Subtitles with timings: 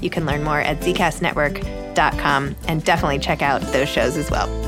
[0.00, 4.67] You can learn more at zcastnetwork.com and definitely check out those shows as well.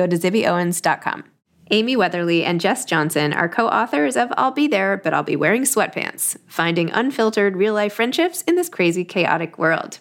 [0.00, 1.24] go to zibbyowens.com.
[1.72, 5.36] Amy Weatherly and Jess Johnston are co authors of I'll Be There, but I'll Be
[5.36, 9.98] Wearing Sweatpants Finding Unfiltered Real Life Friendships in This Crazy, Chaotic World.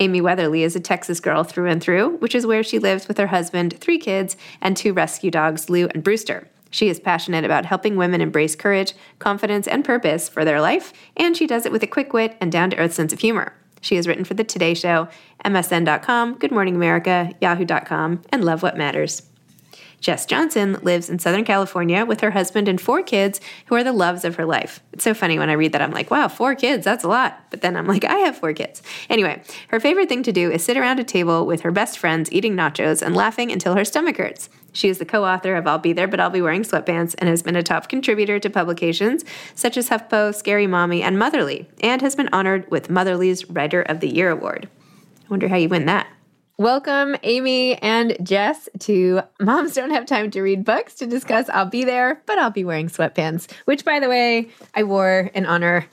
[0.00, 3.18] Amy Weatherly is a Texas girl through and through, which is where she lives with
[3.18, 6.48] her husband, three kids, and two rescue dogs, Lou and Brewster.
[6.70, 11.36] She is passionate about helping women embrace courage, confidence, and purpose for their life, and
[11.36, 13.52] she does it with a quick wit and down to earth sense of humor.
[13.84, 15.08] She has written for The Today Show,
[15.44, 19.22] MSN.com, Good Morning America, Yahoo.com, and Love What Matters.
[20.00, 23.92] Jess Johnston lives in Southern California with her husband and four kids who are the
[23.92, 24.82] loves of her life.
[24.92, 27.38] It's so funny when I read that, I'm like, wow, four kids, that's a lot.
[27.50, 28.82] But then I'm like, I have four kids.
[29.10, 32.32] Anyway, her favorite thing to do is sit around a table with her best friends
[32.32, 34.48] eating nachos and laughing until her stomach hurts.
[34.74, 37.28] She is the co author of I'll Be There, but I'll Be Wearing Sweatpants and
[37.28, 39.24] has been a top contributor to publications
[39.54, 44.00] such as HuffPo, Scary Mommy, and Motherly, and has been honored with Motherly's Writer of
[44.00, 44.68] the Year Award.
[45.24, 46.08] I wonder how you win that.
[46.58, 51.66] Welcome, Amy and Jess, to Moms Don't Have Time to Read Books to discuss I'll
[51.66, 55.86] Be There, but I'll Be Wearing Sweatpants, which, by the way, I wore in honor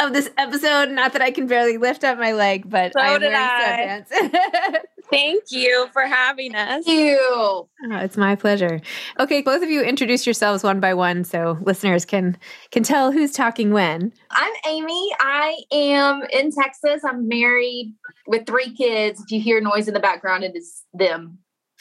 [0.00, 0.90] of this episode.
[0.90, 4.04] Not that I can barely lift up my leg, but So I'm did wearing I.
[4.10, 4.78] sweatpants.
[5.10, 6.84] Thank you for having us.
[6.84, 7.18] Thank you.
[7.20, 8.80] Oh, it's my pleasure.
[9.20, 12.36] Okay, both of you introduce yourselves one by one so listeners can
[12.70, 14.12] can tell who's talking when.
[14.30, 15.10] I'm Amy.
[15.20, 17.02] I am in Texas.
[17.04, 17.94] I'm married
[18.26, 19.20] with three kids.
[19.20, 21.38] If you hear noise in the background, it is them,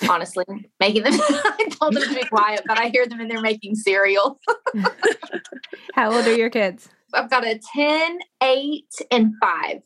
[0.10, 0.46] honestly,
[0.80, 1.14] making them.
[1.20, 4.40] I told them to be quiet, but I hear them and they're making cereal.
[5.94, 6.90] How old are your kids?
[7.14, 9.82] I've got a 10, 8, and 5.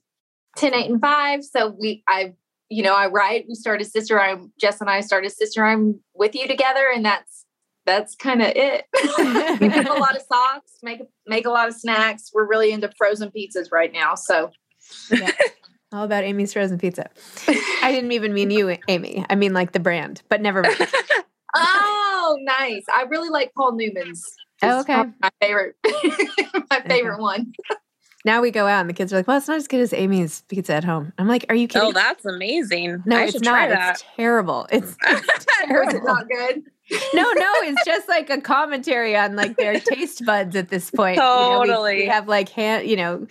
[0.56, 1.44] 10, 8, and 5.
[1.44, 2.34] So we, I,
[2.70, 6.36] you know, I write, we started Sister I'm, Jess and I started Sister I'm with
[6.36, 7.46] you together, and that's,
[7.86, 8.86] that's kind of it.
[9.62, 12.32] we make a lot of socks, make, make a lot of snacks.
[12.34, 14.16] We're really into frozen pizzas right now.
[14.16, 14.52] So,
[15.12, 15.32] Yeah.
[15.94, 17.10] All about Amy's frozen pizza.
[17.48, 19.26] I didn't even mean you, Amy.
[19.30, 20.76] I mean like the brand, but never mind.
[21.56, 22.84] oh, nice.
[22.94, 24.22] I really like Paul Newman's.
[24.62, 25.04] Oh, okay.
[25.22, 25.76] My favorite,
[26.70, 27.54] my favorite one.
[28.28, 29.94] Now we go out and the kids are like, well, it's not as good as
[29.94, 31.14] Amy's pizza at home.
[31.18, 31.88] I'm like, are you oh, kidding?
[31.88, 33.02] Oh, that's amazing.
[33.06, 33.52] no, I it's not.
[33.52, 33.92] try that.
[34.02, 34.68] It's terrible.
[34.74, 35.24] It's, terrible.
[35.40, 36.64] it's Was it not good?
[37.14, 41.16] no, no, it's just like a commentary on like their taste buds at this point.
[41.16, 42.06] You know, we- we, Totally.
[42.08, 43.28] have like hand, you know,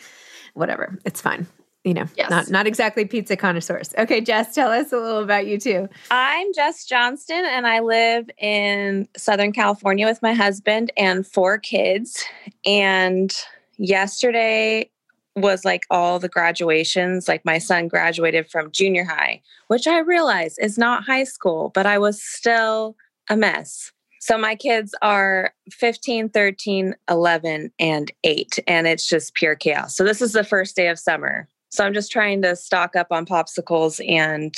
[0.54, 0.98] whatever.
[1.04, 1.46] It's fine.
[1.84, 2.30] You know, Yes.
[2.30, 3.90] not not exactly pizza connoisseurs.
[3.98, 5.90] Okay, Jess, tell us a little about you too.
[6.10, 12.24] I'm Jess Johnston, and I live in Southern California with my husband and four kids.
[12.64, 13.30] And
[13.78, 14.90] yesterday
[15.36, 17.28] was like all the graduations.
[17.28, 21.86] Like my son graduated from junior high, which I realize is not high school, but
[21.86, 22.96] I was still
[23.28, 23.92] a mess.
[24.20, 29.94] So my kids are 15, 13, 11, and 8, and it's just pure chaos.
[29.94, 31.48] So this is the first day of summer.
[31.70, 34.56] So I'm just trying to stock up on popsicles and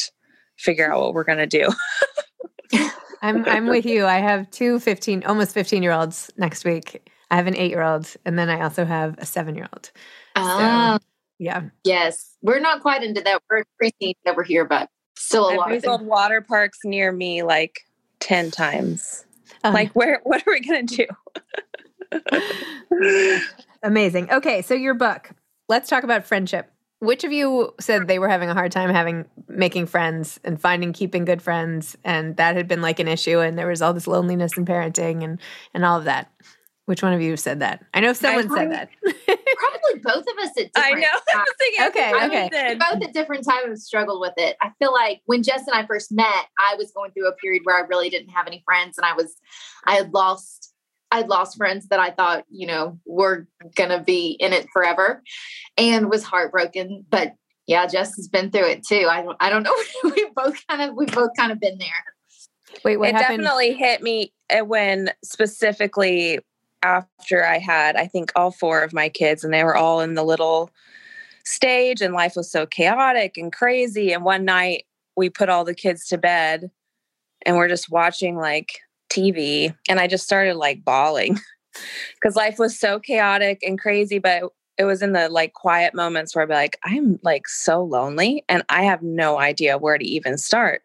[0.56, 1.68] figure out what we're going to do.
[3.20, 4.06] I'm I'm with you.
[4.06, 7.10] I have two 15, almost 15 year olds next week.
[7.30, 9.90] I have an eight year old, and then I also have a seven year old.
[10.36, 10.98] Ah,
[11.38, 11.62] Yeah.
[11.84, 12.36] yes.
[12.42, 13.42] We're not quite into that.
[13.50, 17.42] We're preteen over here, but still a I've lot of Googled water parks near me
[17.42, 17.80] like
[18.20, 19.24] 10 times.
[19.64, 21.06] Um, Like, where, what are we going to
[22.10, 23.40] do?
[23.82, 24.30] Amazing.
[24.30, 25.30] Okay, so your book.
[25.68, 26.70] Let's talk about friendship.
[27.00, 30.92] Which of you said they were having a hard time having making friends and finding
[30.92, 34.08] keeping good friends and that had been like an issue and there was all this
[34.08, 35.40] loneliness in parenting and
[35.74, 36.32] and all of that?
[36.88, 37.84] Which one of you said that?
[37.92, 38.88] I know someone said that.
[39.02, 41.06] Probably both of us at different I know.
[41.06, 41.44] I times.
[41.46, 42.48] was thinking, I Okay, think we okay.
[42.48, 42.78] did.
[42.78, 44.56] both at different times have struggled with it.
[44.62, 47.60] I feel like when Jess and I first met, I was going through a period
[47.64, 49.34] where I really didn't have any friends and I was
[49.84, 50.72] I had lost
[51.10, 53.46] I had lost friends that I thought, you know, were
[53.76, 55.22] gonna be in it forever
[55.76, 57.04] and was heartbroken.
[57.10, 57.34] But
[57.66, 59.06] yeah, Jess has been through it too.
[59.10, 59.74] I don't I don't know.
[60.04, 61.88] we both kind of we've both kind of been there.
[62.82, 63.40] Wait, what it happened?
[63.42, 66.38] definitely hit me uh, when specifically
[66.82, 70.14] after I had, I think, all four of my kids, and they were all in
[70.14, 70.70] the little
[71.44, 74.12] stage, and life was so chaotic and crazy.
[74.12, 74.84] And one night
[75.16, 76.70] we put all the kids to bed,
[77.44, 78.80] and we're just watching like
[79.10, 81.38] TV, and I just started like bawling
[82.14, 84.18] because life was so chaotic and crazy.
[84.18, 84.44] But
[84.76, 88.44] it was in the like quiet moments where I'd be like, I'm like so lonely,
[88.48, 90.82] and I have no idea where to even start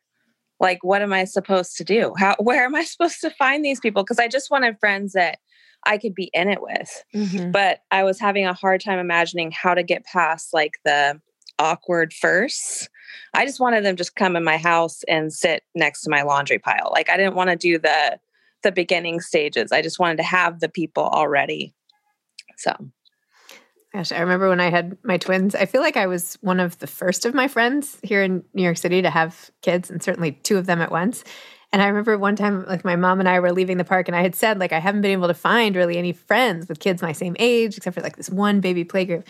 [0.59, 3.79] like what am i supposed to do how where am i supposed to find these
[3.79, 5.37] people because i just wanted friends that
[5.85, 7.51] i could be in it with Mhm.
[7.51, 11.19] but i was having a hard time imagining how to get past like the
[11.59, 12.89] awkward first.
[13.33, 16.59] i just wanted them just come in my house and sit next to my laundry
[16.59, 18.19] pile like i didn't want to do the
[18.63, 21.73] the beginning stages i just wanted to have the people already
[22.57, 22.73] so
[23.93, 25.53] Gosh, I remember when I had my twins.
[25.53, 28.63] I feel like I was one of the first of my friends here in New
[28.63, 31.23] York City to have kids, and certainly two of them at once.
[31.73, 34.15] And I remember one time, like my mom and I were leaving the park, and
[34.15, 37.01] I had said, like, I haven't been able to find really any friends with kids
[37.01, 39.25] my same age, except for like this one baby playgroup.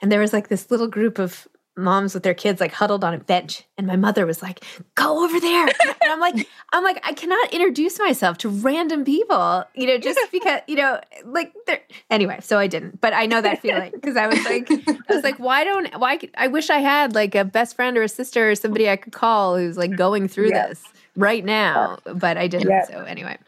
[0.00, 3.12] And there was like this little group of moms with their kids like huddled on
[3.14, 4.64] a bench, and my mother was like,
[4.94, 5.68] "Go over there."
[6.04, 10.20] And I'm like, I'm like, I cannot introduce myself to random people, you know, just
[10.32, 12.38] because, you know, like they're anyway.
[12.42, 15.38] So I didn't, but I know that feeling because I was like, I was like,
[15.38, 16.18] why don't why?
[16.36, 19.14] I wish I had like a best friend or a sister or somebody I could
[19.14, 20.68] call who's like going through Yeah.
[20.68, 20.82] this
[21.16, 22.70] right now, but I didn't.
[22.70, 22.86] Yeah.
[22.86, 23.38] So anyway,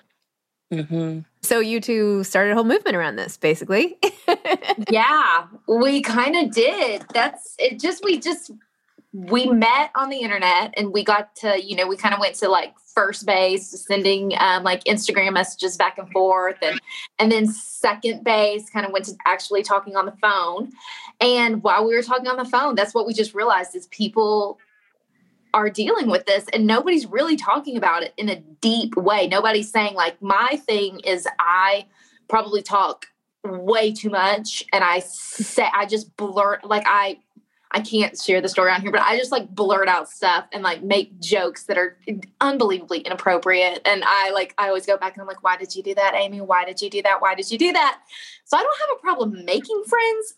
[0.72, 1.20] mm-hmm.
[1.42, 3.96] so you two started a whole movement around this, basically.
[4.90, 7.04] yeah, we kind of did.
[7.12, 7.80] That's it.
[7.80, 8.52] Just we just
[9.16, 12.34] we met on the internet and we got to you know we kind of went
[12.34, 16.80] to like first base sending um, like instagram messages back and forth and
[17.18, 20.70] and then second base kind of went to actually talking on the phone
[21.20, 24.58] and while we were talking on the phone that's what we just realized is people
[25.56, 29.70] are dealing with this and nobody's really talking about it in a deep way nobody's
[29.70, 31.86] saying like my thing is i
[32.28, 33.06] probably talk
[33.42, 37.18] way too much and i say i just blurt like i
[37.72, 40.62] I can't share the story on here, but I just like blurt out stuff and
[40.62, 41.98] like make jokes that are
[42.40, 43.82] unbelievably inappropriate.
[43.84, 46.14] And I like, I always go back and I'm like, why did you do that,
[46.14, 46.40] Amy?
[46.40, 47.20] Why did you do that?
[47.20, 47.98] Why did you do that?
[48.44, 50.34] So I don't have a problem making friends,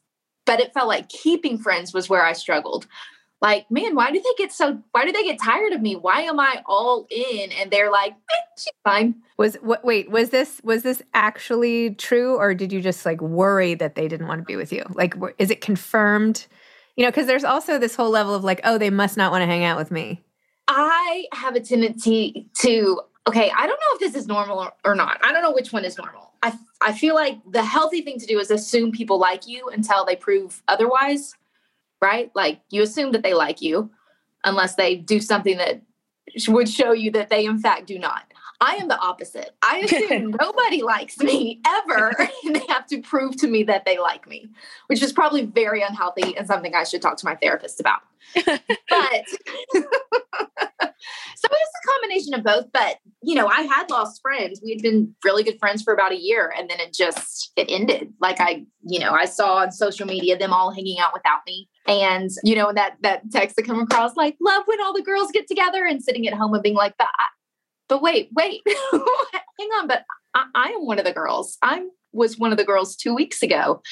[0.46, 2.88] but it felt like keeping friends was where I struggled.
[3.40, 5.94] Like, man, why do they get so, why do they get tired of me?
[5.94, 7.52] Why am I all in?
[7.52, 8.14] And they're like,
[8.56, 9.14] she's fine.
[9.36, 9.84] Was what?
[9.84, 14.08] Wait, was this was this actually true, or did you just like worry that they
[14.08, 14.84] didn't want to be with you?
[14.90, 16.46] Like, is it confirmed?
[16.96, 19.42] You know, because there's also this whole level of like, oh, they must not want
[19.42, 20.24] to hang out with me.
[20.66, 24.94] I have a tendency to, okay, I don't know if this is normal or, or
[24.96, 25.20] not.
[25.22, 26.32] I don't know which one is normal.
[26.42, 30.04] I, I feel like the healthy thing to do is assume people like you until
[30.04, 31.34] they prove otherwise,
[32.00, 32.30] right?
[32.34, 33.90] Like you assume that they like you
[34.44, 35.82] unless they do something that
[36.48, 38.27] would show you that they, in fact, do not.
[38.60, 39.54] I am the opposite.
[39.62, 42.12] I assume nobody likes me ever,
[42.44, 44.48] and they have to prove to me that they like me,
[44.88, 48.00] which is probably very unhealthy and something I should talk to my therapist about.
[48.34, 48.44] but
[49.74, 49.78] so
[51.50, 52.66] it's a combination of both.
[52.72, 54.60] But you know, I had lost friends.
[54.62, 57.70] We had been really good friends for about a year, and then it just it
[57.70, 58.12] ended.
[58.20, 61.68] Like I, you know, I saw on social media them all hanging out without me.
[61.86, 65.30] And you know, that that text that come across like love when all the girls
[65.32, 67.08] get together and sitting at home and being like, but
[67.88, 69.86] but wait, wait, hang on.
[69.86, 70.04] But
[70.34, 71.56] I, I, am one of the girls.
[71.62, 73.82] I was one of the girls two weeks ago,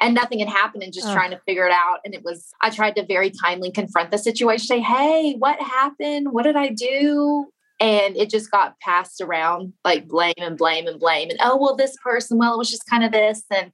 [0.00, 1.14] and nothing had happened, and just oh.
[1.14, 1.98] trying to figure it out.
[2.04, 6.32] And it was I tried to very timely confront the situation, say, "Hey, what happened?
[6.32, 7.46] What did I do?"
[7.80, 11.76] And it just got passed around like blame and blame and blame, and oh well,
[11.76, 13.72] this person, well, it was just kind of this, and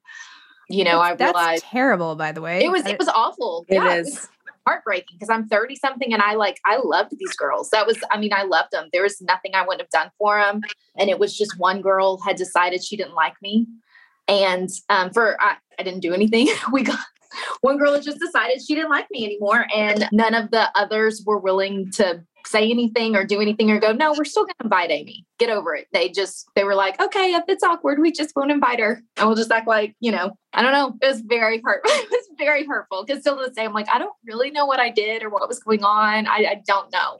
[0.68, 2.16] you know, that's, I realized terrible.
[2.16, 3.64] By the way, it was it was awful.
[3.68, 4.08] It yeah, is.
[4.08, 4.28] It was,
[4.66, 7.70] heartbreaking because I'm 30 something and I like, I loved these girls.
[7.70, 8.88] That was, I mean, I loved them.
[8.92, 10.62] There was nothing I wouldn't have done for them.
[10.96, 13.66] And it was just one girl had decided she didn't like me.
[14.28, 16.48] And um, for, I, I didn't do anything.
[16.72, 16.98] we got,
[17.60, 19.66] one girl had just decided she didn't like me anymore.
[19.74, 23.92] And none of the others were willing to say anything or do anything or go,
[23.92, 25.26] no, we're still going to invite Amy.
[25.38, 25.88] Get over it.
[25.92, 29.02] They just, they were like, okay, if it's awkward, we just won't invite her.
[29.16, 30.94] And we'll just act like, you know, I don't know.
[31.02, 31.82] It was very hurt.
[31.84, 34.80] it was very hurtful because still to the same, like, I don't really know what
[34.80, 36.26] I did or what was going on.
[36.26, 37.18] I, I don't know.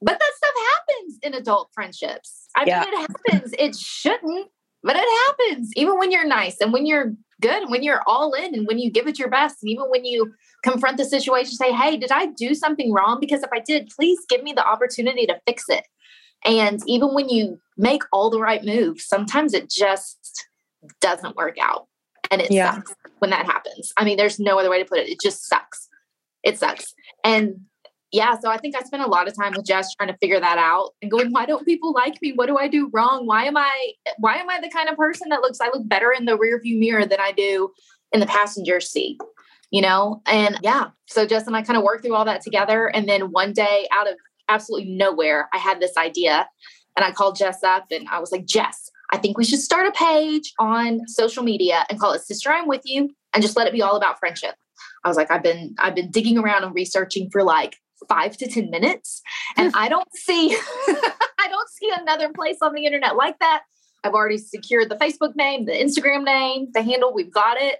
[0.00, 2.48] But that stuff happens in adult friendships.
[2.56, 2.80] I yeah.
[2.80, 3.54] mean, it happens.
[3.56, 4.48] It shouldn't,
[4.82, 5.70] but it happens.
[5.76, 7.62] Even when you're nice and when you're good.
[7.62, 10.04] And when you're all in and when you give it your best and even when
[10.04, 10.32] you
[10.62, 13.18] confront the situation say hey did i do something wrong?
[13.20, 15.84] Because if i did please give me the opportunity to fix it.
[16.44, 20.46] And even when you make all the right moves sometimes it just
[21.00, 21.88] doesn't work out.
[22.30, 22.76] And it yeah.
[22.76, 23.92] sucks when that happens.
[23.96, 25.08] I mean there's no other way to put it.
[25.08, 25.88] It just sucks.
[26.42, 26.94] It sucks.
[27.24, 27.60] And
[28.12, 30.38] yeah, so I think I spent a lot of time with Jess trying to figure
[30.38, 32.32] that out and going, why don't people like me?
[32.34, 33.26] What do I do wrong?
[33.26, 36.12] Why am I why am I the kind of person that looks I look better
[36.12, 37.72] in the rearview mirror than I do
[38.12, 39.18] in the passenger seat?
[39.70, 40.20] You know?
[40.26, 42.88] And yeah, so Jess and I kind of worked through all that together.
[42.88, 44.16] And then one day out of
[44.48, 46.46] absolutely nowhere, I had this idea
[46.96, 49.86] and I called Jess up and I was like, Jess, I think we should start
[49.86, 53.66] a page on social media and call it Sister I'm With You and just let
[53.66, 54.54] it be all about friendship.
[55.02, 57.76] I was like, I've been I've been digging around and researching for like
[58.08, 59.22] five to 10 minutes.
[59.56, 60.56] And I don't see,
[60.88, 63.62] I don't see another place on the internet like that.
[64.04, 67.12] I've already secured the Facebook name, the Instagram name, the handle.
[67.14, 67.78] We've got it.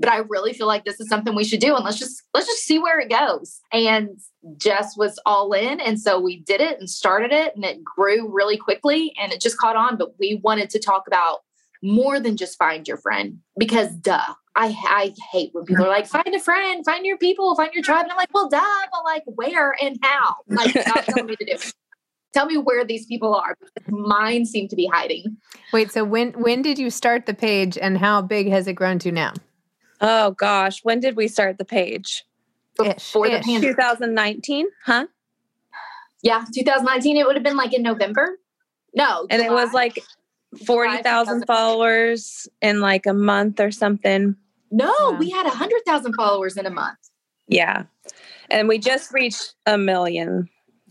[0.00, 1.76] But I really feel like this is something we should do.
[1.76, 3.60] And let's just let's just see where it goes.
[3.70, 4.18] And
[4.56, 5.78] Jess was all in.
[5.78, 9.42] And so we did it and started it and it grew really quickly and it
[9.42, 9.98] just caught on.
[9.98, 11.40] But we wanted to talk about
[11.82, 16.06] more than just find your friend because duh I I hate when people are like,
[16.06, 18.02] find a friend, find your people, find your tribe.
[18.02, 18.60] And I'm like, well, duh,
[18.92, 20.36] but like where and how?
[20.48, 21.56] Like, stop telling me to do.
[22.32, 23.56] Tell me where these people are.
[23.88, 25.36] Mine seem to be hiding.
[25.72, 28.98] Wait, so when when did you start the page and how big has it grown
[29.00, 29.32] to now?
[30.00, 32.24] Oh gosh, when did we start the page?
[32.76, 33.32] Before Ish.
[33.32, 33.76] the pandemic.
[33.76, 35.06] 2019, huh?
[36.22, 37.16] Yeah, 2019.
[37.16, 38.38] It would have been like in November.
[38.94, 39.46] No, and July.
[39.46, 39.98] it was like
[40.66, 44.36] 40,000 followers in like a month or something.
[44.70, 45.18] No, yeah.
[45.18, 46.98] we had 100,000 followers in a month.
[47.48, 47.84] Yeah.
[48.50, 50.48] And we just reached a million.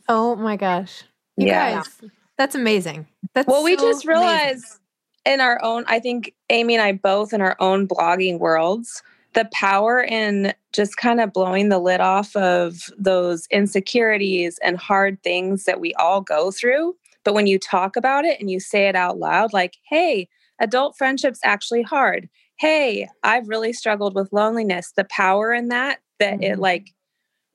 [0.08, 1.04] Oh my gosh.
[1.38, 1.76] You yeah.
[1.76, 3.08] Guys, that's amazing.
[3.34, 4.80] That's well, we just realized amazing.
[5.26, 9.48] in our own, I think Amy and I both in our own blogging worlds, the
[9.54, 15.66] power in just kind of blowing the lid off of those insecurities and hard things
[15.66, 18.96] that we all go through but when you talk about it and you say it
[18.96, 22.30] out loud, like, hey, adult friendship's actually hard.
[22.58, 24.94] Hey, I've really struggled with loneliness.
[24.96, 26.44] The power in that, that mm-hmm.
[26.44, 26.94] it like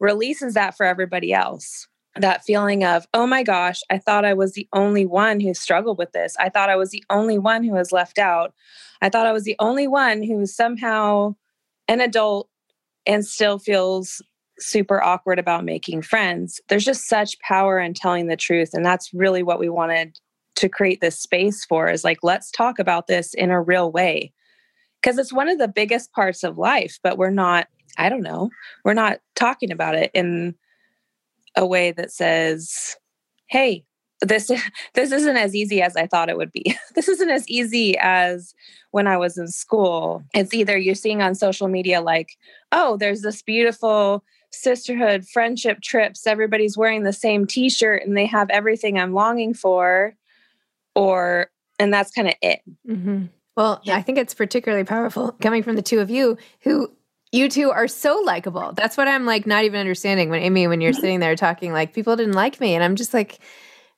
[0.00, 1.86] releases that for everybody else.
[2.16, 5.98] That feeling of, oh my gosh, I thought I was the only one who struggled
[5.98, 6.36] with this.
[6.38, 8.54] I thought I was the only one who was left out.
[9.02, 11.34] I thought I was the only one who was somehow
[11.88, 12.48] an adult
[13.04, 14.22] and still feels
[14.58, 16.60] super awkward about making friends.
[16.68, 18.70] There's just such power in telling the truth.
[18.72, 20.18] And that's really what we wanted
[20.56, 24.32] to create this space for is like, let's talk about this in a real way.
[25.02, 27.68] Because it's one of the biggest parts of life, but we're not,
[27.98, 28.50] I don't know,
[28.84, 30.54] we're not talking about it in
[31.56, 32.96] a way that says,
[33.48, 33.84] hey,
[34.20, 34.50] this
[34.94, 36.76] this isn't as easy as I thought it would be.
[36.94, 38.54] this isn't as easy as
[38.92, 40.22] when I was in school.
[40.34, 42.36] It's either you're seeing on social media like,
[42.72, 46.26] oh, there's this beautiful sisterhood friendship trips.
[46.26, 50.14] Everybody's wearing the same t-shirt and they have everything I'm longing for,
[50.94, 52.60] or and that's kind of it.
[52.88, 53.24] Mm-hmm.
[53.56, 53.96] Well, yeah.
[53.96, 56.90] I think it's particularly powerful coming from the two of you who
[57.32, 58.72] you two are so likable.
[58.74, 61.92] That's what I'm like not even understanding when Amy when you're sitting there talking like
[61.92, 63.40] people didn't like me and I'm just like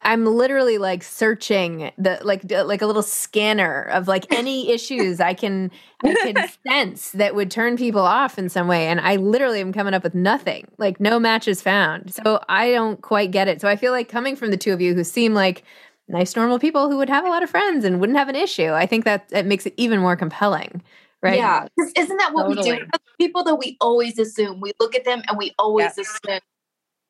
[0.02, 5.34] I'm literally like searching the like like a little scanner of like any issues I
[5.34, 5.70] can
[6.04, 9.72] I can sense that would turn people off in some way and I literally am
[9.72, 10.68] coming up with nothing.
[10.78, 12.14] Like no matches found.
[12.14, 13.60] So I don't quite get it.
[13.60, 15.64] So I feel like coming from the two of you who seem like
[16.08, 18.72] nice normal people who would have a lot of friends and wouldn't have an issue.
[18.72, 20.82] I think that it makes it even more compelling.
[21.22, 21.38] Right.
[21.38, 21.66] Yeah.
[21.96, 22.72] Isn't that what totally.
[22.72, 22.86] we do?
[23.18, 24.60] People that we always assume.
[24.60, 26.02] We look at them and we always yeah.
[26.02, 26.40] assume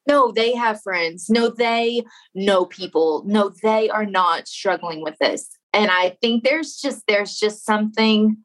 [0.06, 1.28] no, they have friends.
[1.28, 2.02] No, they
[2.34, 3.24] know people.
[3.26, 5.48] No, they are not struggling with this.
[5.72, 8.38] And I think there's just there's just something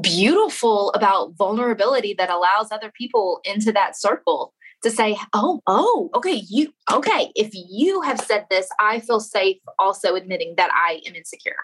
[0.00, 6.42] beautiful about vulnerability that allows other people into that circle to say, oh, oh, okay,
[6.48, 11.14] you, okay, if you have said this, I feel safe also admitting that I am
[11.14, 11.56] insecure.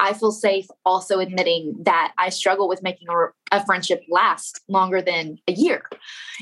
[0.00, 5.02] I feel safe also admitting that I struggle with making a, a friendship last longer
[5.02, 5.84] than a year.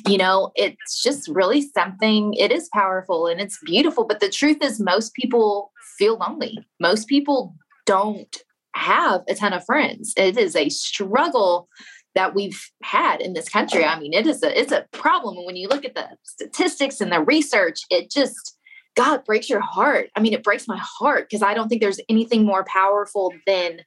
[0.06, 4.04] You know, it's just really something, it is powerful and it's beautiful.
[4.04, 6.58] But the truth is, most people feel lonely.
[6.78, 7.54] Most people
[7.86, 8.42] don't
[8.74, 10.12] have a ton of friends.
[10.16, 11.68] It is a struggle
[12.20, 13.82] that we've had in this country.
[13.82, 15.38] I mean, it is a it's a problem.
[15.38, 18.58] And when you look at the statistics and the research, it just
[18.94, 20.10] God breaks your heart.
[20.14, 23.80] I mean, it breaks my heart because I don't think there's anything more powerful than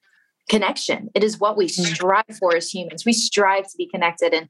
[0.49, 1.11] connection.
[1.13, 1.85] It is what we mm.
[1.93, 3.05] strive for as humans.
[3.05, 4.33] We strive to be connected.
[4.33, 4.49] And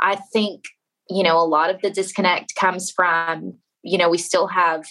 [0.00, 0.64] I think,
[1.08, 4.86] you know, a lot of the disconnect comes from, you know, we still have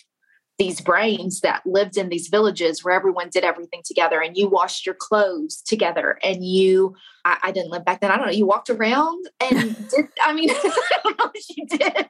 [0.59, 4.85] these brains that lived in these villages where everyone did everything together and you washed
[4.85, 8.11] your clothes together and you I, I didn't live back then.
[8.11, 8.31] I don't know.
[8.31, 12.09] You walked around and did I mean I don't know if you did.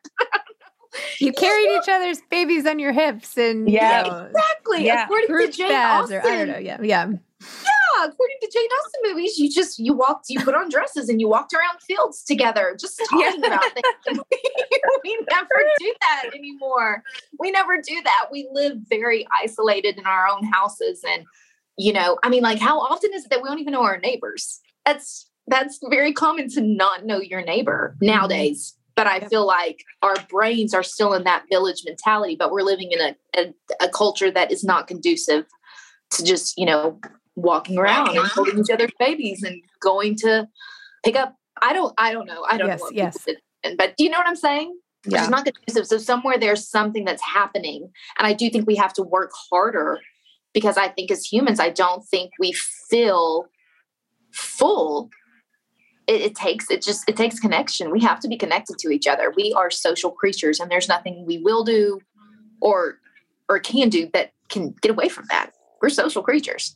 [1.19, 4.85] you carried each other's babies on your hips and yeah, you know, exactly.
[4.85, 5.05] Yeah.
[5.05, 6.57] According to Jane Austen, or, I don't know.
[6.57, 7.11] Yeah, yeah.
[7.41, 11.21] Yeah, according to Jane Austen movies, you just you walked, you put on dresses and
[11.21, 13.47] you walked around fields together, just talking yeah.
[13.47, 14.19] about things.
[15.03, 17.03] we never do that anymore.
[17.39, 18.27] We never do that.
[18.31, 21.25] We live very isolated in our own houses, and
[21.77, 23.99] you know, I mean, like, how often is it that we don't even know our
[23.99, 24.59] neighbors?
[24.85, 30.17] That's that's very common to not know your neighbor nowadays but I feel like our
[30.29, 34.29] brains are still in that village mentality, but we're living in a, a, a culture
[34.29, 35.45] that is not conducive
[36.11, 36.99] to just, you know,
[37.41, 38.29] walking around and uh-huh.
[38.33, 40.47] holding each other's babies and going to
[41.03, 41.35] pick up.
[41.61, 42.45] I don't, I don't know.
[42.47, 42.89] I don't yes, know.
[42.93, 43.25] yes.
[43.25, 43.37] Did,
[43.77, 44.77] but do you know what I'm saying?
[45.05, 45.21] Yeah.
[45.21, 45.87] It's not conducive.
[45.87, 47.89] So somewhere there's something that's happening.
[48.17, 49.99] And I do think we have to work harder
[50.53, 52.53] because I think as humans, I don't think we
[52.89, 53.45] feel
[54.33, 55.09] full
[56.07, 59.07] it, it, takes it just it takes connection we have to be connected to each
[59.07, 61.99] other we are social creatures and there's nothing we will do
[62.61, 62.99] or
[63.47, 66.75] or can do that can get away from that we're social creatures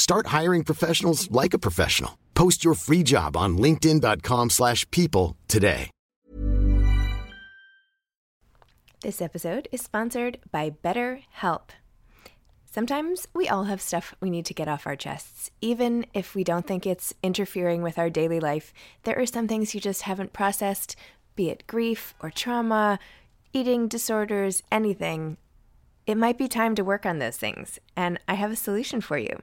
[0.00, 2.18] Start hiring professionals like a professional.
[2.32, 5.90] Post your free job on linkedin.com slash people today.
[9.02, 11.68] This episode is sponsored by BetterHelp.
[12.64, 15.50] Sometimes we all have stuff we need to get off our chests.
[15.60, 19.74] Even if we don't think it's interfering with our daily life, there are some things
[19.74, 20.96] you just haven't processed
[21.36, 22.98] be it grief or trauma,
[23.52, 25.36] eating disorders, anything.
[26.06, 27.78] it might be time to work on those things.
[27.94, 29.42] And I have a solution for you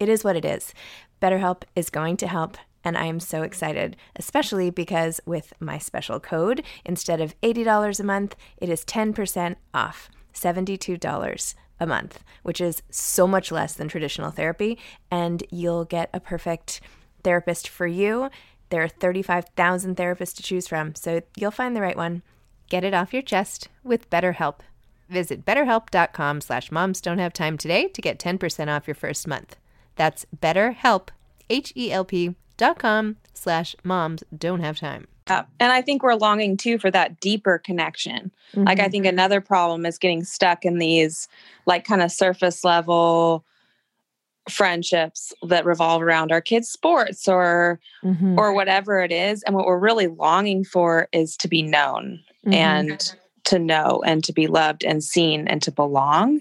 [0.00, 0.74] it is what it is.
[1.22, 2.56] BetterHelp is going to help.
[2.82, 8.04] And I am so excited, especially because with my special code, instead of $80 a
[8.04, 14.30] month, it is 10% off, $72 a month, which is so much less than traditional
[14.30, 14.78] therapy.
[15.10, 16.80] And you'll get a perfect
[17.22, 18.30] therapist for you.
[18.70, 22.22] There are 35,000 therapists to choose from, so you'll find the right one.
[22.70, 24.60] Get it off your chest with BetterHelp.
[25.10, 29.56] Visit betterhelp.com slash moms have time today to get 10% off your first month.
[30.00, 31.08] That's betterhelp,
[31.50, 35.06] H-E-L-P dot com slash moms don't have time.
[35.28, 35.44] Yeah.
[35.60, 38.30] And I think we're longing too for that deeper connection.
[38.54, 38.64] Mm-hmm.
[38.66, 41.28] Like I think another problem is getting stuck in these
[41.66, 43.44] like kind of surface level
[44.48, 48.38] friendships that revolve around our kids sports or Mm-hmm.
[48.38, 52.54] or whatever it is and what we're really longing for is to be known Mhm.
[52.54, 56.40] and to know and to be loved and seen and to belong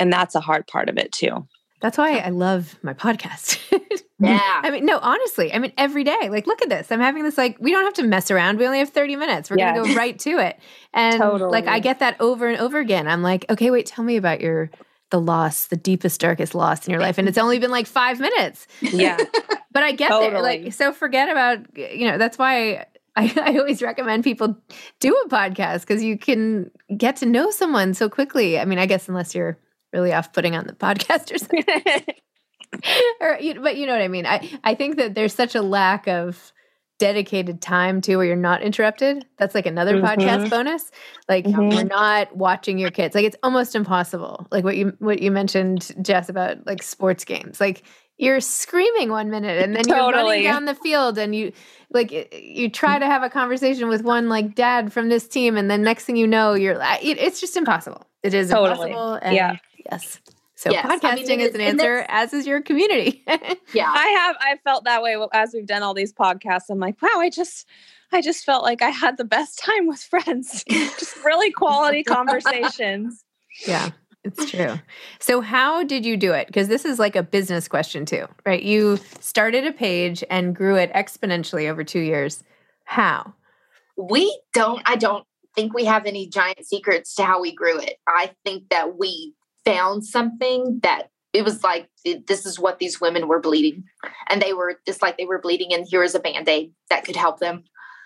[0.00, 1.46] and that's a hard part of it too
[1.80, 3.58] That's why I love my podcast.
[4.22, 4.60] Yeah.
[4.62, 6.92] I mean, no, honestly, I mean, every day, like, look at this.
[6.92, 8.58] I'm having this, like, we don't have to mess around.
[8.58, 9.48] We only have 30 minutes.
[9.48, 10.58] We're going to go right to it.
[10.92, 13.08] And, like, I get that over and over again.
[13.08, 14.70] I'm like, okay, wait, tell me about your,
[15.10, 17.16] the loss, the deepest, darkest loss in your life.
[17.16, 18.66] And it's only been like five minutes.
[18.82, 19.16] yeah
[19.72, 20.42] But I get there.
[20.42, 24.56] Like, so forget about, you know, that's why I, I always recommend people
[24.98, 28.58] do a podcast because you can get to know someone so quickly.
[28.58, 29.58] I mean, I guess unless you're
[29.92, 31.64] really off putting on the podcast or something.
[33.20, 34.26] or but you know what I mean.
[34.26, 36.52] I I think that there's such a lack of
[36.98, 39.24] dedicated time too where you're not interrupted.
[39.38, 40.04] That's like another Mhm.
[40.04, 40.90] podcast bonus.
[41.28, 41.72] Like Mhm.
[41.72, 43.14] you're not watching your kids.
[43.14, 44.46] Like it's almost impossible.
[44.50, 47.58] Like what you what you mentioned Jess about like sports games.
[47.60, 47.82] Like
[48.18, 51.52] you're screaming one minute and then you're running down the field and you
[51.90, 55.70] like you try to have a conversation with one like dad from this team and
[55.70, 58.06] then next thing you know you're it, it's just impossible.
[58.22, 58.90] It is Totally.
[58.90, 59.14] impossible.
[59.22, 59.56] And Yeah.
[59.90, 60.20] Yes.
[60.56, 60.84] So Yes.
[60.86, 63.24] I mean, podcasting it is is- an answer, that's- as is your community.
[63.72, 63.90] Yeah.
[63.90, 66.64] I have I felt that way as we've done all these podcasts.
[66.70, 67.66] I'm like, wow, I just
[68.12, 70.64] I just felt like I had the best time with friends.
[70.68, 72.02] just really quality
[72.50, 73.24] conversations.
[73.66, 73.90] yeah,
[74.24, 74.78] it's true.
[75.20, 76.46] So, how did you do it?
[76.48, 78.62] Because this is like a business question, too, right?
[78.62, 82.42] You started a page and grew it exponentially over two years.
[82.84, 83.34] How?
[83.96, 87.96] we don't i don't think we have any giant secrets to how we grew it
[88.08, 89.34] i think that we
[89.72, 91.88] found something that it was like
[92.26, 93.84] this is what these women were bleeding.
[94.28, 97.16] And they were just like they were bleeding and here is a band-aid that could
[97.16, 97.64] help them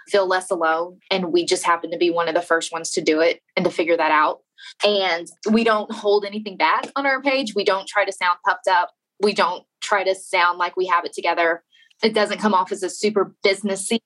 [0.08, 0.98] feel less alone.
[1.10, 3.64] And we just happened to be one of the first ones to do it and
[3.64, 4.40] to figure that out.
[4.84, 7.54] And we don't hold anything back on our page.
[7.54, 8.90] We don't try to sound puffed up.
[9.22, 11.62] We don't try to sound like we have it together
[12.02, 13.98] it doesn't come off as a super businessy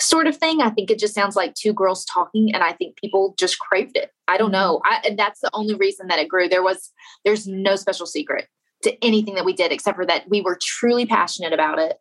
[0.00, 0.60] sort of thing.
[0.60, 3.96] I think it just sounds like two girls talking, and I think people just craved
[3.96, 4.10] it.
[4.26, 4.80] I don't know.
[4.84, 6.48] I, and that's the only reason that it grew.
[6.48, 6.92] There was,
[7.24, 8.48] there's no special secret
[8.82, 11.98] to anything that we did, except for that we were truly passionate about it.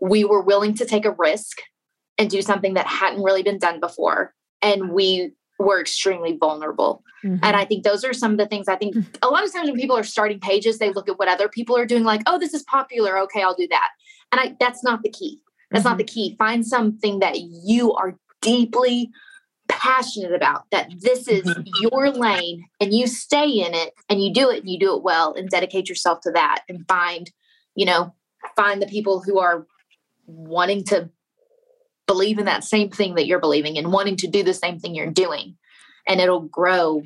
[0.00, 1.58] We were willing to take a risk
[2.16, 7.04] and do something that hadn't really been done before, and we were extremely vulnerable.
[7.22, 7.44] Mm-hmm.
[7.44, 9.68] And I think those are some of the things I think a lot of times
[9.68, 12.38] when people are starting pages, they look at what other people are doing, like, oh,
[12.38, 13.18] this is popular.
[13.18, 13.88] Okay, I'll do that.
[14.32, 15.40] And I, that's not the key.
[15.70, 15.98] That's not mm-hmm.
[15.98, 16.36] the key.
[16.38, 19.10] Find something that you are deeply
[19.68, 21.62] passionate about, that this is mm-hmm.
[21.80, 25.02] your lane and you stay in it and you do it and you do it
[25.02, 27.30] well and dedicate yourself to that and find,
[27.74, 28.14] you know,
[28.56, 29.66] find the people who are
[30.26, 31.08] wanting to
[32.06, 34.94] believe in that same thing that you're believing and wanting to do the same thing
[34.94, 35.56] you're doing.
[36.08, 37.02] And it'll grow.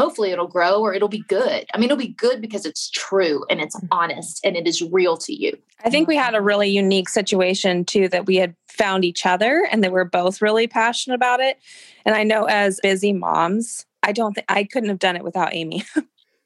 [0.00, 1.66] Hopefully, it'll grow or it'll be good.
[1.74, 3.88] I mean, it'll be good because it's true and it's mm-hmm.
[3.90, 5.58] honest and it is real to you.
[5.84, 9.68] I think we had a really unique situation too that we had found each other
[9.70, 11.58] and that we're both really passionate about it.
[12.06, 15.54] And I know as busy moms, I don't think I couldn't have done it without
[15.54, 15.84] Amy.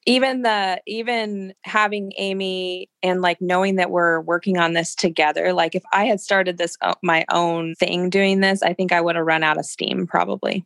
[0.06, 5.74] even the even having Amy and like knowing that we're working on this together, like
[5.74, 9.16] if I had started this uh, my own thing doing this, I think I would
[9.16, 10.64] have run out of steam probably.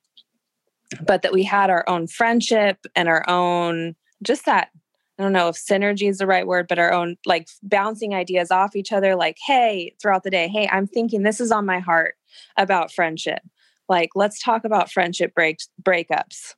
[1.05, 4.71] But that we had our own friendship and our own just that
[5.19, 8.53] I don't know if synergy is the right word, but our own like bouncing ideas
[8.53, 11.81] off each other, like, hey, throughout the day, hey, I'm thinking this is on my
[11.81, 12.15] heart
[12.57, 13.41] about friendship.
[13.89, 16.55] Like, let's talk about friendship breaks breakups.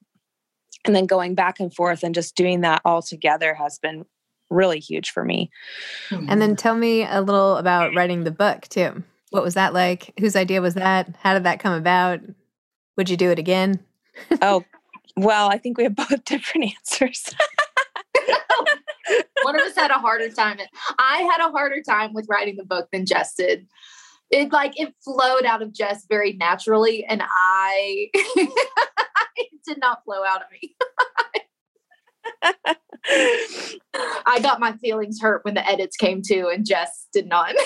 [0.84, 4.04] and then going back and forth and just doing that all together has been
[4.50, 5.50] really huge for me.
[6.10, 6.56] And then hmm.
[6.56, 9.02] tell me a little about writing the book too.
[9.30, 10.12] What was that like?
[10.18, 11.14] Whose idea was that?
[11.20, 12.20] How did that come about?
[12.96, 13.80] Would you do it again?
[14.42, 14.64] Oh,
[15.16, 17.34] well, I think we have both different answers.
[19.42, 20.58] One of us had a harder time.
[20.98, 23.66] I had a harder time with writing the book than Jess did.
[24.30, 30.22] It like it flowed out of Jess very naturally, and I it did not flow
[30.24, 30.76] out of me.
[34.24, 37.56] I got my feelings hurt when the edits came to, and Jess did not.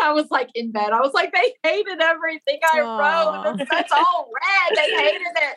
[0.00, 0.92] I was like in bed.
[0.92, 3.44] I was like, they hated everything I Aww.
[3.44, 3.68] wrote.
[3.70, 4.78] That's all red.
[4.78, 5.56] They hated it.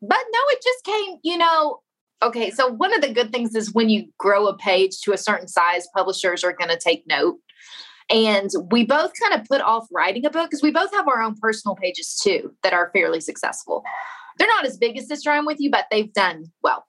[0.00, 1.80] But no, it just came, you know.
[2.22, 5.18] Okay, so one of the good things is when you grow a page to a
[5.18, 7.38] certain size, publishers are going to take note.
[8.10, 11.22] And we both kind of put off writing a book because we both have our
[11.22, 13.82] own personal pages too that are fairly successful.
[14.38, 16.84] They're not as big as Sister I'm With You, but they've done well.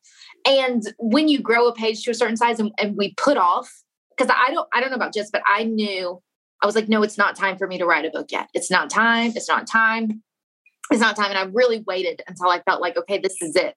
[0.47, 3.71] And when you grow a page to a certain size and, and we put off,
[4.17, 6.21] because I don't I don't know about Jess, but I knew
[6.61, 8.49] I was like, no, it's not time for me to write a book yet.
[8.53, 9.33] It's not time.
[9.35, 10.23] It's not time.
[10.91, 11.29] It's not time.
[11.29, 13.75] And I really waited until I felt like, okay, this is it.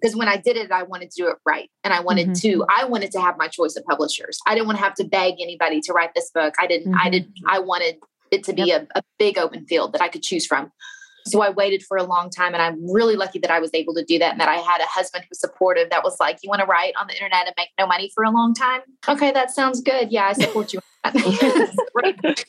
[0.00, 1.70] Because when I did it, I wanted to do it right.
[1.84, 2.62] And I wanted mm-hmm.
[2.62, 4.38] to, I wanted to have my choice of publishers.
[4.46, 6.54] I didn't want to have to beg anybody to write this book.
[6.58, 7.06] I didn't, mm-hmm.
[7.06, 7.96] I didn't, I wanted
[8.30, 8.88] it to be yep.
[8.94, 10.72] a, a big open field that I could choose from.
[11.26, 13.94] So I waited for a long time and I'm really lucky that I was able
[13.94, 16.38] to do that and that I had a husband who was supportive that was like,
[16.42, 18.80] You want to write on the internet and make no money for a long time?
[19.06, 20.10] Okay, that sounds good.
[20.10, 20.80] Yeah, I support you.
[21.94, 22.46] Great.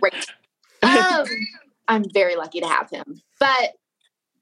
[0.00, 0.32] Great.
[0.82, 1.26] Um,
[1.88, 3.20] I'm very lucky to have him.
[3.40, 3.74] But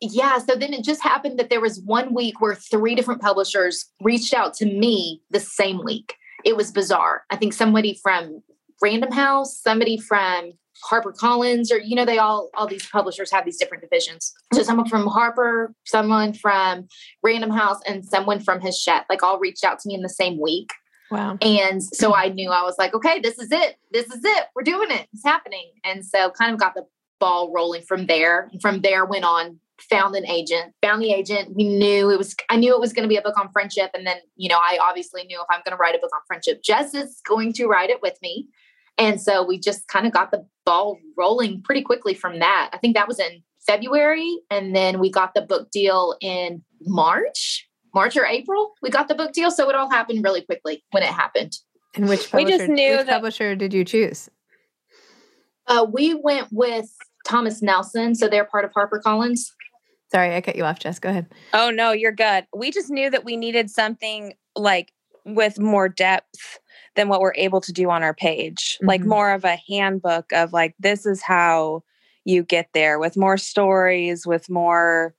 [0.01, 3.87] yeah, so then it just happened that there was one week where three different publishers
[4.01, 6.17] reached out to me the same week.
[6.45, 7.23] It was bizarre.
[7.31, 8.43] I think somebody from
[8.81, 10.53] Random House, somebody from
[10.83, 14.33] Harper Collins, or you know, they all all these publishers have these different divisions.
[14.53, 16.89] So someone from Harper, someone from
[17.23, 20.09] Random House, and someone from his Hachette, like all reached out to me in the
[20.09, 20.71] same week.
[21.13, 21.37] Wow.
[21.43, 23.77] And so I knew I was like, okay, this is it.
[23.93, 24.47] This is it.
[24.57, 25.07] We're doing it.
[25.13, 25.71] It's happening.
[25.85, 26.87] And so kind of got the
[27.23, 28.49] ball rolling from there.
[28.51, 31.55] And from there went on, found an agent, found the agent.
[31.55, 33.93] We knew it was, I knew it was going to be a book on friendship.
[33.95, 36.21] And then, you know, I obviously knew if I'm going to write a book on
[36.27, 38.49] friendship, Jess is going to write it with me.
[38.99, 42.71] And so we just kind of got the ball rolling pretty quickly from that.
[42.73, 44.39] I think that was in February.
[44.51, 48.73] And then we got the book deal in March, March or April.
[48.83, 49.53] We got the book deal.
[49.53, 51.57] So it all happened really quickly when it happened.
[51.95, 54.29] And which publisher, we just knew which that, publisher did you choose?
[55.69, 56.91] Uh, we went with
[57.25, 58.15] Thomas Nelson.
[58.15, 59.51] So they're part of HarperCollins.
[60.11, 60.99] Sorry, I cut you off, Jess.
[60.99, 61.27] Go ahead.
[61.55, 62.47] Oh, no, you're good.
[62.55, 64.93] We just knew that we needed something like
[65.25, 66.59] with more depth
[66.97, 68.77] than what we're able to do on our page.
[68.77, 68.89] Mm-hmm.
[68.89, 71.83] Like more of a handbook of like, this is how
[72.25, 75.15] you get there with more stories, with more,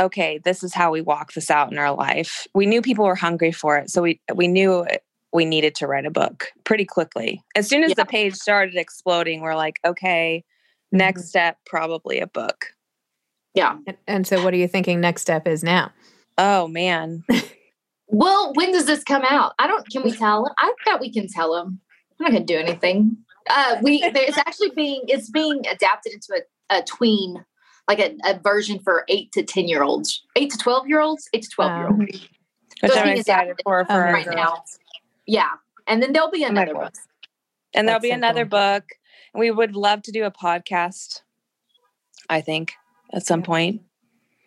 [0.00, 2.46] okay, this is how we walk this out in our life.
[2.54, 3.90] We knew people were hungry for it.
[3.90, 4.86] So we, we knew
[5.38, 7.40] we needed to write a book pretty quickly.
[7.54, 7.94] As soon as yeah.
[7.94, 10.42] the page started exploding, we're like, okay,
[10.90, 11.28] next mm-hmm.
[11.28, 12.66] step, probably a book.
[13.54, 13.76] Yeah.
[14.08, 15.92] And so, what are you thinking next step is now?
[16.36, 17.24] Oh, man.
[18.10, 19.52] Well, when does this come out?
[19.58, 19.86] I don't.
[19.90, 20.50] Can we tell?
[20.56, 21.78] I thought we can tell them.
[22.18, 23.18] I'm not going to do anything.
[23.50, 27.44] Uh, we it's actually being it's being adapted into a, a tween,
[27.86, 31.28] like a, a, version for eight to ten year olds, eight to twelve year olds,
[31.34, 32.00] eight to twelve year olds.
[32.00, 32.08] Um,
[32.80, 34.64] which so I'm excited for for right now.
[35.28, 35.50] Yeah,
[35.86, 36.94] and then there'll be another oh book.
[37.74, 38.84] And there'll That's be so another book.
[39.34, 41.20] We would love to do a podcast.
[42.28, 42.72] I think
[43.12, 43.82] at some point.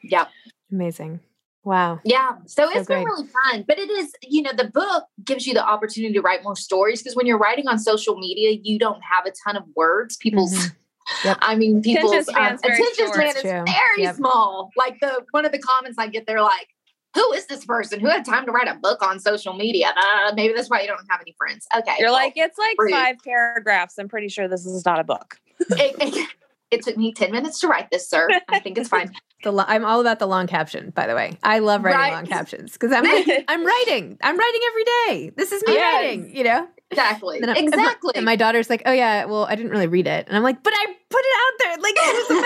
[0.04, 0.26] Yeah.
[0.72, 1.20] Amazing.
[1.64, 2.00] Wow.
[2.04, 2.38] Yeah.
[2.48, 2.98] So, so it's great.
[2.98, 3.66] been really fun.
[3.68, 7.02] But it is, you know, the book gives you the opportunity to write more stories
[7.02, 10.18] because when you're writing on social media, you don't have a ton of words.
[10.18, 10.76] People's mm-hmm.
[11.26, 11.38] Yep.
[11.42, 13.66] I mean, people's attention span, um, attention span is true.
[13.66, 14.16] very yep.
[14.16, 14.70] small.
[14.78, 16.68] Like the one of the comments I get, they're like,
[17.16, 18.00] "Who is this person?
[18.00, 20.88] Who had time to write a book on social media?" Uh, maybe that's why you
[20.88, 21.68] don't have any friends.
[21.76, 22.92] Okay, you're well, like, it's like rude.
[22.92, 23.98] five paragraphs.
[23.98, 25.40] I'm pretty sure this is not a book.
[25.60, 26.30] it, it,
[26.72, 28.30] it took me 10 minutes to write this, sir.
[28.48, 29.12] I think it's fine.
[29.44, 31.38] the lo- I'm all about the long caption, by the way.
[31.44, 32.14] I love writing right.
[32.14, 33.06] long captions because I'm
[33.48, 34.18] I'm writing.
[34.24, 35.32] I'm writing every day.
[35.36, 35.94] This is me yes.
[35.94, 36.68] writing, you know?
[36.90, 37.40] Exactly.
[37.42, 38.14] And exactly.
[38.16, 40.28] And my daughter's like, oh, yeah, well, I didn't really read it.
[40.28, 41.78] And I'm like, but I put it out there.
[41.78, 42.40] Like, it was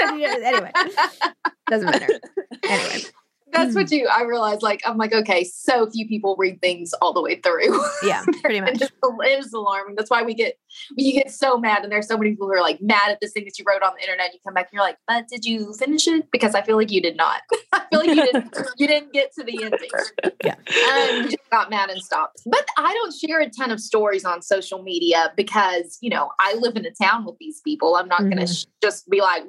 [0.00, 0.44] about you.
[0.44, 0.72] anyway,
[1.70, 2.20] doesn't matter.
[2.64, 3.04] Anyway.
[3.52, 4.08] That's what you.
[4.08, 4.62] I realized.
[4.62, 7.82] Like I'm like, okay, so few people read things all the way through.
[8.02, 8.80] Yeah, pretty much.
[8.80, 8.92] it
[9.38, 9.94] is alarming.
[9.96, 10.58] That's why we get
[10.96, 13.32] you get so mad, and there's so many people who are like mad at this
[13.32, 14.32] thing that you wrote on the internet.
[14.32, 16.30] You come back and you're like, but did you finish it?
[16.30, 17.42] Because I feel like you did not.
[17.72, 18.56] I feel like you didn't.
[18.76, 19.90] you didn't get to the ending.
[20.44, 22.42] Yeah, um, you just got mad and stopped.
[22.46, 26.54] But I don't share a ton of stories on social media because you know I
[26.54, 27.96] live in a town with these people.
[27.96, 28.30] I'm not mm-hmm.
[28.30, 29.44] going to sh- just be like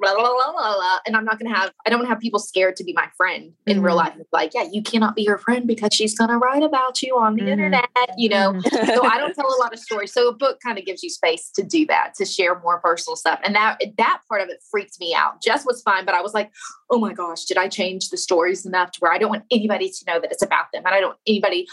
[1.06, 1.72] and I'm not going to have.
[1.86, 3.86] I don't have people scared to be my friend in mm-hmm.
[3.86, 4.14] real life.
[4.18, 7.18] It's like, yeah, you cannot be her friend because she's going to write about you
[7.18, 7.50] on the mm-hmm.
[7.50, 7.88] internet.
[8.16, 8.86] You know, mm-hmm.
[8.86, 10.12] so I don't tell a lot of stories.
[10.12, 13.16] So a book kind of gives you space to do that, to share more personal
[13.16, 15.42] stuff, and that that part of it freaked me out.
[15.42, 16.50] Jess was fine, but I was like,
[16.90, 19.90] oh my gosh, did I change the stories enough to where I don't want anybody
[19.90, 21.66] to know that it's about them, and I don't anybody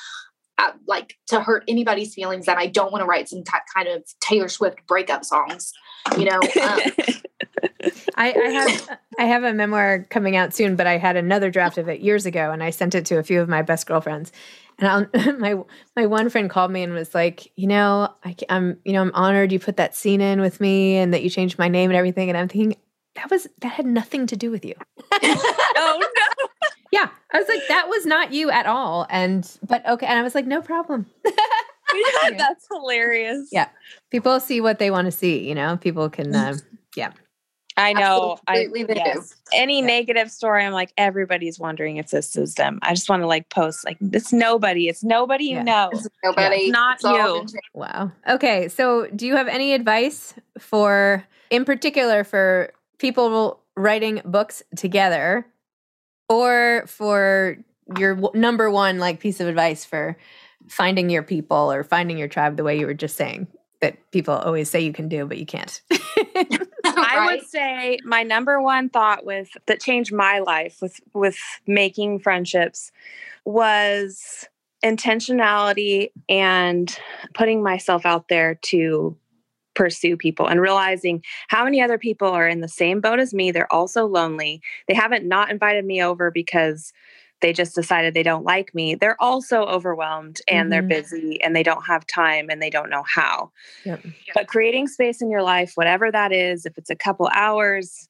[0.57, 3.87] uh, like to hurt anybody's feelings that I don't want to write some t- kind
[3.87, 5.71] of Taylor Swift breakup songs,
[6.17, 6.39] you know.
[6.61, 6.79] Um,
[8.15, 11.77] I, I, have I have a memoir coming out soon, but I had another draft
[11.77, 14.31] of it years ago, and I sent it to a few of my best girlfriends.
[14.79, 15.55] And I'll, my
[15.95, 19.11] my one friend called me and was like, you know, I, am you know I'm
[19.13, 21.97] honored you put that scene in with me and that you changed my name and
[21.97, 22.29] everything.
[22.29, 22.77] And I'm thinking
[23.15, 24.75] that was that had nothing to do with you.
[25.11, 26.47] oh no.
[26.91, 29.05] Yeah, I was like, that was not you at all.
[29.09, 31.05] And but okay, and I was like, no problem.
[31.25, 33.49] yeah, that's hilarious.
[33.51, 33.69] Yeah,
[34.09, 35.47] people see what they want to see.
[35.47, 36.35] You know, people can.
[36.35, 36.57] Uh,
[36.95, 37.11] yeah.
[37.77, 38.37] I know.
[38.47, 39.35] Absolutely I, yes.
[39.53, 39.85] Any yeah.
[39.85, 42.79] negative story, I'm like, everybody's wondering if this is them.
[42.81, 44.87] I just want to like post like it's nobody.
[44.89, 45.63] It's nobody you yeah.
[45.63, 45.89] know.
[45.93, 46.55] It's nobody.
[46.55, 47.59] It's not it's you.
[47.73, 48.11] Wow.
[48.27, 48.67] Okay.
[48.67, 55.45] So do you have any advice for in particular for people writing books together
[56.29, 57.57] or for
[57.97, 60.17] your number one like piece of advice for
[60.67, 63.47] finding your people or finding your tribe the way you were just saying
[63.79, 65.81] that people always say you can do but you can't
[67.17, 72.19] i would say my number one thought with that changed my life with with making
[72.19, 72.91] friendships
[73.45, 74.47] was
[74.83, 76.99] intentionality and
[77.33, 79.17] putting myself out there to
[79.77, 83.51] pursue people and realizing how many other people are in the same boat as me.
[83.51, 84.59] They're also lonely.
[84.87, 86.93] They haven't not invited me over because
[87.41, 88.95] they just decided they don't like me.
[88.95, 90.69] They're also overwhelmed and mm-hmm.
[90.71, 93.51] they're busy and they don't have time and they don't know how.
[93.85, 94.05] Yep.
[94.33, 98.09] But creating space in your life, whatever that is, if it's a couple hours,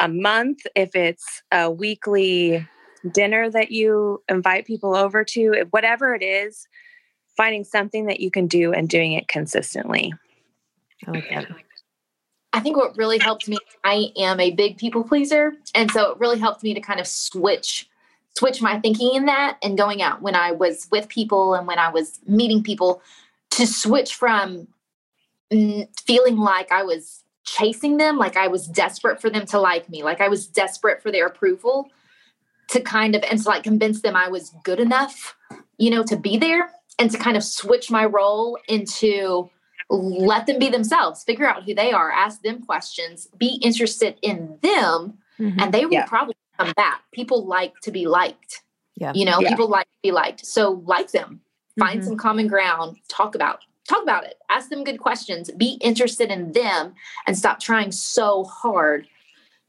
[0.00, 2.66] a month, if it's a weekly
[3.12, 6.66] dinner that you invite people over to, whatever it is,
[7.36, 10.12] finding something that you can do and doing it consistently.
[11.06, 11.46] I like that.
[12.52, 15.52] I think what really helped me, I am a big people pleaser.
[15.74, 17.86] And so it really helped me to kind of switch
[18.36, 21.78] switch my thinking in that and going out when I was with people and when
[21.78, 23.02] I was meeting people
[23.50, 24.68] to switch from
[25.50, 30.02] feeling like I was chasing them, like I was desperate for them to like me,
[30.02, 31.90] like I was desperate for their approval
[32.70, 35.36] to kind of and to like convince them I was good enough,
[35.78, 39.48] you know, to be there and to kind of switch my role into
[39.88, 44.58] let them be themselves figure out who they are ask them questions be interested in
[44.60, 45.60] them mm-hmm.
[45.60, 46.06] and they will yeah.
[46.06, 47.02] probably come back.
[47.12, 48.62] People like to be liked
[48.96, 49.12] yeah.
[49.14, 49.40] you know?
[49.40, 49.50] Yeah.
[49.50, 50.44] people like to be liked.
[50.44, 51.40] So like them.
[51.78, 52.08] Find mm-hmm.
[52.08, 52.96] some common ground.
[53.08, 54.36] Talk about talk about it.
[54.48, 55.50] Ask them good questions.
[55.52, 56.94] Be interested in them
[57.26, 59.06] and stop trying so hard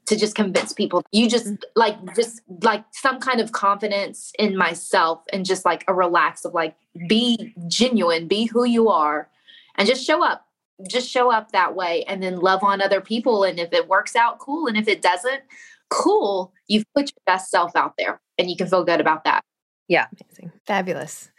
[0.06, 1.04] to just convince people.
[1.12, 1.62] You just mm-hmm.
[1.76, 6.54] like just like some kind of confidence in myself and just like a relax of
[6.54, 6.74] like
[7.06, 9.28] be genuine be who you are
[9.76, 10.46] and just show up.
[10.88, 13.42] Just show up that way and then love on other people.
[13.42, 14.68] And if it works out cool.
[14.68, 15.42] And if it doesn't
[15.90, 19.42] cool you've put your best self out there and you can feel good about that
[19.88, 21.30] yeah amazing fabulous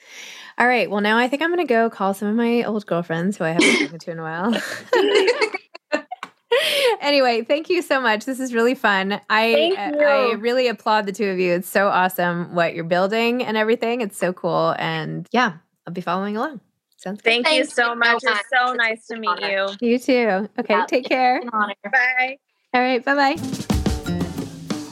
[0.57, 2.85] all right well now i think i'm going to go call some of my old
[2.85, 4.53] girlfriends who i haven't spoken to in a while
[7.01, 8.25] anyway, thank you so much.
[8.25, 9.19] This is really fun.
[9.29, 11.53] I I really applaud the two of you.
[11.53, 14.01] It's so awesome what you're building and everything.
[14.01, 14.75] It's so cool.
[14.77, 15.53] And yeah,
[15.87, 16.61] I'll be following along.
[16.97, 18.23] Sounds Thank you so much.
[18.23, 19.69] It's so nice to meet you.
[19.79, 20.49] You too.
[20.59, 21.41] Okay, yeah, take care.
[21.41, 22.37] Bye.
[22.73, 23.65] All right, bye bye.